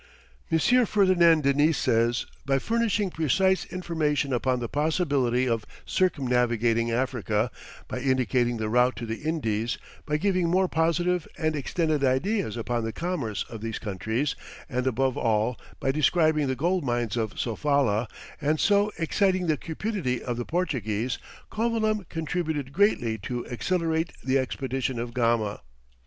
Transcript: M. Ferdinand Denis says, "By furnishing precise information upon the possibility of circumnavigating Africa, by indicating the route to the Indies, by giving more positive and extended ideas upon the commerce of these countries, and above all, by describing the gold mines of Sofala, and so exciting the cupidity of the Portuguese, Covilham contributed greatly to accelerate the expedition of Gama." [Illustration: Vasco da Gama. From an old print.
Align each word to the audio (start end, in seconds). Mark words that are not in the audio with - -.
M. 0.51 0.57
Ferdinand 0.87 1.41
Denis 1.43 1.77
says, 1.77 2.25
"By 2.43 2.57
furnishing 2.57 3.11
precise 3.11 3.65
information 3.65 4.33
upon 4.33 4.59
the 4.59 4.67
possibility 4.67 5.47
of 5.47 5.63
circumnavigating 5.85 6.89
Africa, 6.89 7.51
by 7.87 7.99
indicating 7.99 8.57
the 8.57 8.67
route 8.67 8.95
to 8.95 9.05
the 9.05 9.17
Indies, 9.21 9.77
by 10.07 10.17
giving 10.17 10.49
more 10.49 10.67
positive 10.67 11.27
and 11.37 11.55
extended 11.55 12.03
ideas 12.03 12.57
upon 12.57 12.83
the 12.83 12.91
commerce 12.91 13.43
of 13.47 13.61
these 13.61 13.77
countries, 13.77 14.35
and 14.67 14.87
above 14.87 15.19
all, 15.19 15.55
by 15.79 15.91
describing 15.91 16.47
the 16.47 16.55
gold 16.55 16.83
mines 16.83 17.15
of 17.15 17.37
Sofala, 17.37 18.07
and 18.41 18.59
so 18.59 18.91
exciting 18.97 19.45
the 19.45 19.55
cupidity 19.55 20.19
of 20.23 20.35
the 20.35 20.45
Portuguese, 20.45 21.19
Covilham 21.51 22.09
contributed 22.09 22.73
greatly 22.73 23.19
to 23.19 23.45
accelerate 23.49 24.13
the 24.23 24.39
expedition 24.39 24.97
of 24.97 25.13
Gama." 25.13 25.21
[Illustration: 25.21 25.37
Vasco 25.37 25.43
da 25.43 25.43
Gama. 25.43 25.57
From 25.57 25.57
an 25.57 25.57
old 25.57 25.57
print. 25.59 25.67